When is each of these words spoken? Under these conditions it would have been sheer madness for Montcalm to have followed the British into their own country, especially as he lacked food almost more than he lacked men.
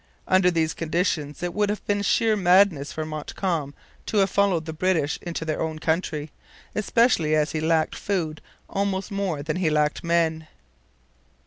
Under 0.27 0.49
these 0.49 0.73
conditions 0.73 1.43
it 1.43 1.53
would 1.53 1.69
have 1.69 1.85
been 1.85 2.01
sheer 2.01 2.35
madness 2.35 2.91
for 2.91 3.05
Montcalm 3.05 3.75
to 4.07 4.17
have 4.17 4.31
followed 4.31 4.65
the 4.65 4.73
British 4.73 5.19
into 5.21 5.45
their 5.45 5.61
own 5.61 5.77
country, 5.77 6.31
especially 6.73 7.35
as 7.35 7.51
he 7.51 7.61
lacked 7.61 7.95
food 7.95 8.41
almost 8.67 9.11
more 9.11 9.43
than 9.43 9.57
he 9.57 9.69
lacked 9.69 10.03
men. 10.03 10.47